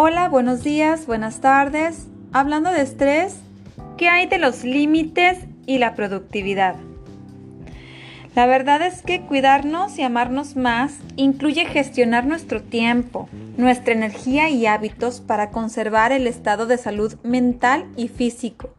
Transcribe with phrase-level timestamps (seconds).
[0.00, 2.06] Hola, buenos días, buenas tardes.
[2.32, 3.34] Hablando de estrés,
[3.96, 6.76] ¿qué hay de los límites y la productividad?
[8.36, 14.66] La verdad es que cuidarnos y amarnos más incluye gestionar nuestro tiempo, nuestra energía y
[14.66, 18.70] hábitos para conservar el estado de salud mental y físico,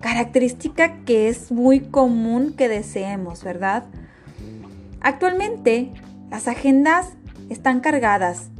[0.00, 3.84] característica que es muy común que deseemos, ¿verdad?
[5.00, 5.92] Actualmente,
[6.28, 7.10] las agendas
[7.50, 8.50] están cargadas.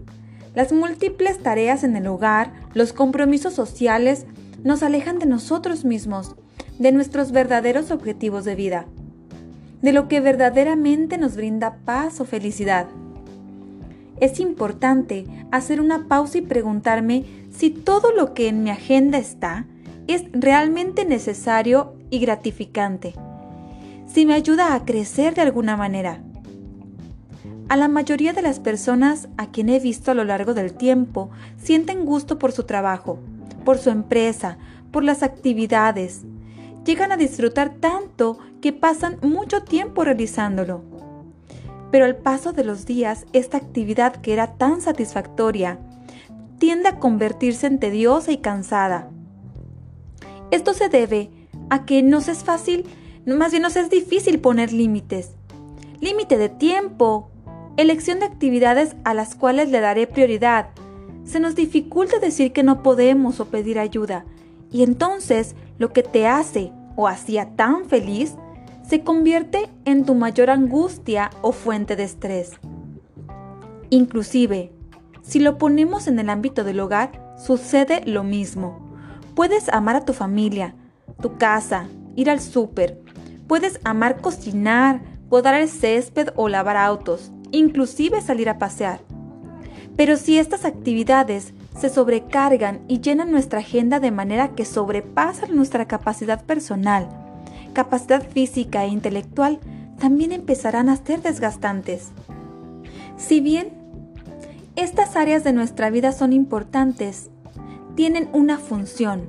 [0.55, 4.27] Las múltiples tareas en el hogar, los compromisos sociales,
[4.65, 6.35] nos alejan de nosotros mismos,
[6.79, 8.87] de nuestros verdaderos objetivos de vida,
[9.81, 12.87] de lo que verdaderamente nos brinda paz o felicidad.
[14.19, 19.67] Es importante hacer una pausa y preguntarme si todo lo que en mi agenda está
[20.09, 23.15] es realmente necesario y gratificante,
[24.07, 26.23] si me ayuda a crecer de alguna manera.
[27.71, 31.31] A la mayoría de las personas a quien he visto a lo largo del tiempo
[31.57, 33.21] sienten gusto por su trabajo,
[33.65, 34.59] por su empresa,
[34.91, 36.23] por las actividades.
[36.85, 40.83] Llegan a disfrutar tanto que pasan mucho tiempo realizándolo.
[41.93, 45.79] Pero al paso de los días, esta actividad que era tan satisfactoria
[46.59, 49.11] tiende a convertirse en tediosa y cansada.
[50.51, 51.31] Esto se debe
[51.69, 52.85] a que nos es fácil,
[53.27, 55.37] más bien nos es difícil poner límites.
[56.01, 57.31] Límite de tiempo,
[57.77, 60.71] elección de actividades a las cuales le daré prioridad.
[61.25, 64.25] Se nos dificulta decir que no podemos o pedir ayuda,
[64.71, 68.35] y entonces lo que te hace o hacía tan feliz
[68.87, 72.53] se convierte en tu mayor angustia o fuente de estrés.
[73.89, 74.73] Inclusive,
[75.23, 78.91] si lo ponemos en el ámbito del hogar, sucede lo mismo.
[79.35, 80.75] Puedes amar a tu familia,
[81.21, 83.01] tu casa, ir al súper,
[83.47, 89.01] puedes amar cocinar, podar el césped o lavar autos, inclusive salir a pasear.
[89.97, 95.87] Pero si estas actividades se sobrecargan y llenan nuestra agenda de manera que sobrepasan nuestra
[95.87, 97.09] capacidad personal,
[97.73, 99.59] capacidad física e intelectual,
[99.99, 102.09] también empezarán a ser desgastantes.
[103.17, 103.69] Si bien
[104.77, 107.29] estas áreas de nuestra vida son importantes,
[107.95, 109.23] tienen una función,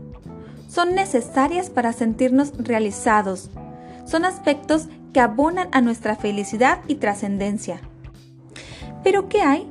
[0.70, 3.50] son necesarias para sentirnos realizados,
[4.06, 7.82] son aspectos que abonan a nuestra felicidad y trascendencia.
[9.04, 9.68] Pero ¿qué hay?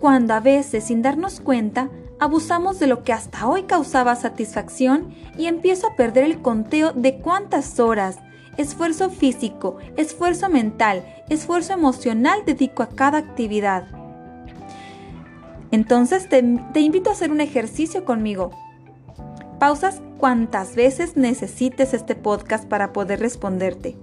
[0.00, 5.46] Cuando a veces, sin darnos cuenta, abusamos de lo que hasta hoy causaba satisfacción y
[5.46, 8.18] empiezo a perder el conteo de cuántas horas,
[8.56, 13.86] esfuerzo físico, esfuerzo mental, esfuerzo emocional dedico a cada actividad.
[15.70, 18.50] Entonces te, te, invito a hacer un ejercicio conmigo.
[19.58, 23.96] Pausas cuantas veces necesites este podcast para poder responderte.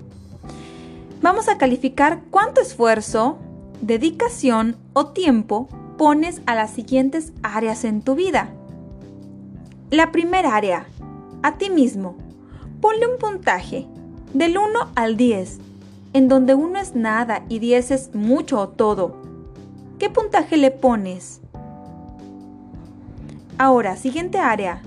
[1.22, 3.40] Vamos a calificar cuánto esfuerzo,
[3.82, 8.50] dedicación o tiempo pones a las siguientes áreas en tu vida.
[9.92, 10.88] La primera área,
[11.44, 12.16] a ti mismo.
[12.82, 13.88] Ponle un puntaje
[14.34, 15.60] del 1 al 10,
[16.14, 19.16] en donde 1 es nada y 10 es mucho o todo.
[20.00, 21.42] ¿Qué puntaje le pones?
[23.58, 24.82] Ahora, siguiente área,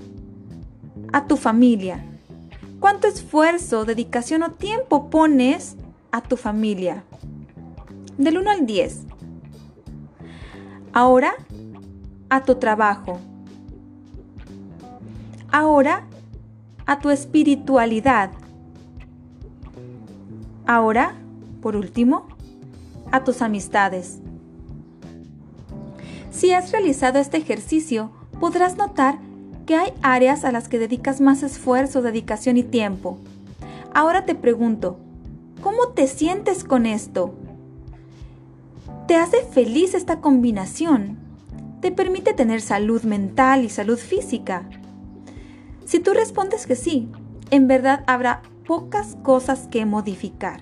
[1.11, 2.05] a tu familia.
[2.79, 5.75] ¿Cuánto esfuerzo, dedicación o tiempo pones
[6.11, 7.03] a tu familia?
[8.19, 9.05] Del 1 al 10.
[10.93, 11.33] Ahora,
[12.29, 13.19] a tu trabajo.
[15.51, 16.05] Ahora,
[16.85, 18.31] a tu espiritualidad.
[20.67, 21.15] Ahora,
[21.61, 22.27] por último,
[23.11, 24.19] a tus amistades.
[26.29, 29.17] Si has realizado este ejercicio, podrás notar
[29.65, 33.17] que hay áreas a las que dedicas más esfuerzo, dedicación y tiempo.
[33.93, 34.97] Ahora te pregunto,
[35.61, 37.38] ¿cómo te sientes con esto?
[39.09, 41.17] ¿Te hace feliz esta combinación?
[41.81, 44.69] ¿Te permite tener salud mental y salud física?
[45.83, 47.09] Si tú respondes que sí,
[47.49, 50.61] en verdad habrá pocas cosas que modificar.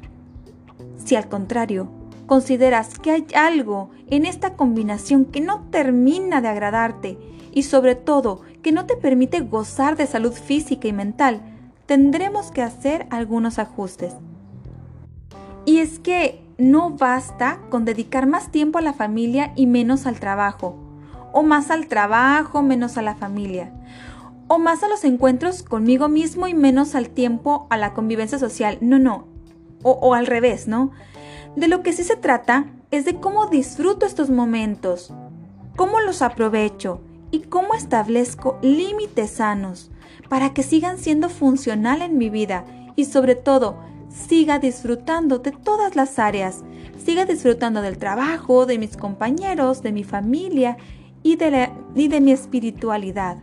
[0.96, 1.90] Si al contrario,
[2.26, 7.18] consideras que hay algo en esta combinación que no termina de agradarte
[7.52, 11.42] y sobre todo que no te permite gozar de salud física y mental,
[11.86, 14.14] tendremos que hacer algunos ajustes.
[15.66, 20.20] Y es que no basta con dedicar más tiempo a la familia y menos al
[20.20, 20.76] trabajo,
[21.34, 23.74] o más al trabajo, menos a la familia,
[24.48, 28.78] o más a los encuentros conmigo mismo y menos al tiempo a la convivencia social.
[28.82, 29.28] No, no,
[29.84, 30.92] o, o al revés, ¿no?
[31.56, 35.14] De lo que sí se trata es de cómo disfruto estos momentos,
[35.76, 39.92] cómo los aprovecho y cómo establezco límites sanos
[40.30, 42.66] para que sigan siendo funcional en mi vida
[42.96, 43.78] y sobre todo
[44.28, 46.64] siga disfrutando de todas las áreas,
[47.04, 50.78] siga disfrutando del trabajo, de mis compañeros, de mi familia
[51.24, 53.38] y de, mi espiritualidad.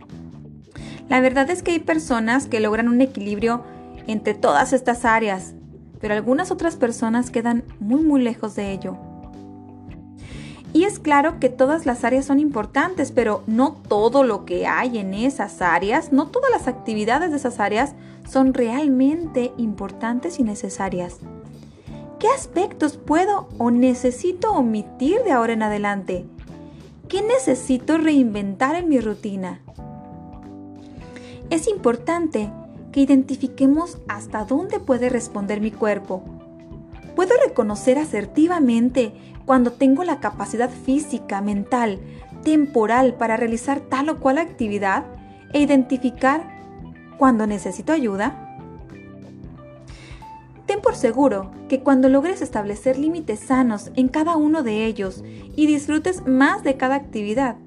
[1.09, 3.63] La verdad es que hay personas que logran un equilibrio
[4.07, 5.53] entre todas estas áreas,
[5.99, 8.97] pero algunas otras personas quedan muy muy lejos de ello.
[10.73, 14.97] Y es claro que todas las áreas son importantes, pero no todo lo que hay
[14.97, 17.93] en esas áreas, no todas las actividades de esas áreas
[18.25, 21.19] son realmente importantes y necesarias.
[22.19, 26.25] ¿Qué aspectos puedo o necesito omitir de ahora en adelante?
[27.07, 29.61] ¿Qué necesito reinventar en mi rutina?
[31.49, 32.51] Es importante
[32.91, 36.23] que identifiquemos hasta dónde puede responder mi cuerpo.
[37.15, 39.13] Puedo reconocer asertivamente
[39.45, 41.99] cuando tengo la capacidad física, mental,
[42.43, 45.05] temporal para realizar tal o cual actividad
[45.53, 46.54] e identificar
[47.17, 48.57] cuando necesito ayuda?
[50.65, 55.23] Ten por seguro que cuando logres establecer límites sanos en cada uno de ellos
[55.55, 57.57] y disfrutes más de cada actividad,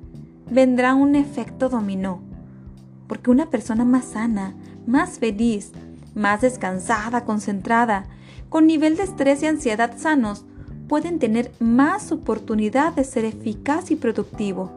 [0.50, 2.20] vendrá un efecto dominó.
[3.06, 4.54] Porque una persona más sana,
[4.86, 5.72] más feliz,
[6.14, 8.06] más descansada, concentrada,
[8.48, 10.44] con nivel de estrés y ansiedad sanos,
[10.88, 14.72] pueden tener más oportunidad de ser eficaz y productivo.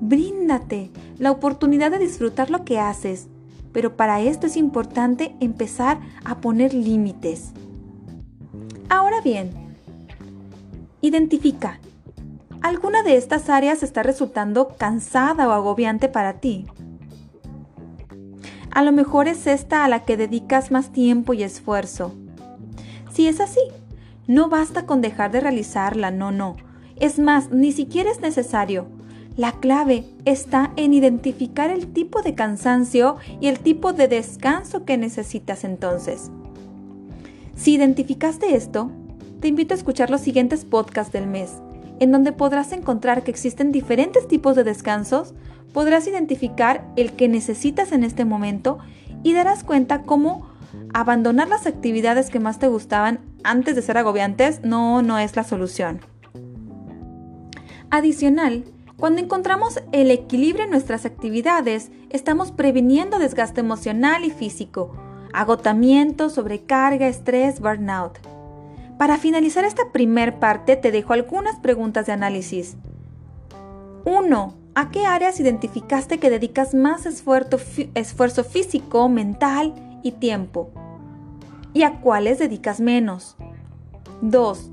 [0.00, 3.28] Bríndate la oportunidad de disfrutar lo que haces,
[3.74, 7.52] pero para esto es importante empezar a poner límites.
[8.88, 9.50] Ahora bien,
[11.00, 11.80] identifica,
[12.62, 16.66] ¿alguna de estas áreas está resultando cansada o agobiante para ti?
[18.70, 22.14] A lo mejor es esta a la que dedicas más tiempo y esfuerzo.
[23.12, 23.60] Si es así,
[24.28, 26.56] no basta con dejar de realizarla, no, no.
[26.94, 28.86] Es más, ni siquiera es necesario.
[29.36, 34.96] La clave está en identificar el tipo de cansancio y el tipo de descanso que
[34.96, 36.30] necesitas entonces.
[37.56, 38.92] Si identificaste esto,
[39.40, 41.54] te invito a escuchar los siguientes podcasts del mes,
[41.98, 45.34] en donde podrás encontrar que existen diferentes tipos de descansos,
[45.72, 48.78] podrás identificar el que necesitas en este momento
[49.24, 50.46] y darás cuenta cómo
[50.92, 55.42] abandonar las actividades que más te gustaban antes de ser agobiantes no, no es la
[55.42, 56.00] solución.
[57.90, 58.64] Adicional,
[58.96, 64.92] cuando encontramos el equilibrio en nuestras actividades, estamos previniendo desgaste emocional y físico,
[65.32, 68.18] agotamiento, sobrecarga, estrés, burnout.
[68.96, 72.76] Para finalizar esta primer parte, te dejo algunas preguntas de análisis.
[74.04, 74.54] 1.
[74.76, 80.70] ¿A qué áreas identificaste que dedicas más esfuerzo, físico, mental y tiempo?
[81.72, 83.36] ¿Y a cuáles dedicas menos?
[84.20, 84.70] 2.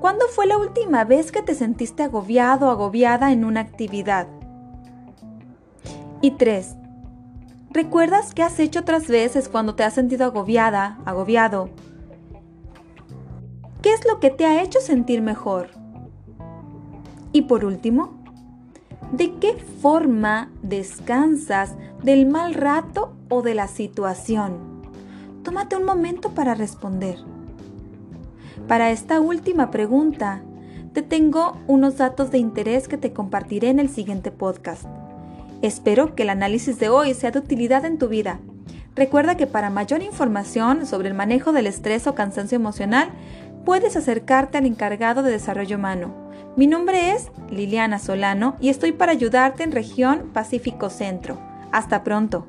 [0.00, 4.28] ¿Cuándo fue la última vez que te sentiste agobiado o agobiada en una actividad?
[6.20, 6.76] Y 3.
[7.70, 11.70] ¿Recuerdas qué has hecho otras veces cuando te has sentido agobiada, agobiado?
[13.82, 15.70] ¿Qué es lo que te ha hecho sentir mejor?
[17.32, 18.22] Y por último,
[19.10, 21.74] ¿de qué forma descansas
[22.04, 24.82] del mal rato o de la situación?
[25.42, 27.18] Tómate un momento para responder.
[28.66, 30.42] Para esta última pregunta,
[30.92, 34.84] te tengo unos datos de interés que te compartiré en el siguiente podcast.
[35.62, 38.40] Espero que el análisis de hoy sea de utilidad en tu vida.
[38.94, 43.10] Recuerda que para mayor información sobre el manejo del estrés o cansancio emocional,
[43.64, 46.14] puedes acercarte al encargado de desarrollo humano.
[46.56, 51.38] Mi nombre es Liliana Solano y estoy para ayudarte en región Pacífico Centro.
[51.70, 52.46] Hasta pronto.